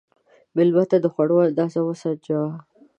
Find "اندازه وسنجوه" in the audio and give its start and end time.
1.49-2.47